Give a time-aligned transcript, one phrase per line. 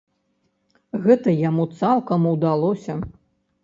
[1.05, 2.93] Гэта яму цалкам удалося.